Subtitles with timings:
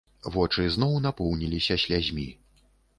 [0.37, 2.29] Вочы зноў напоўніліся слязьмі.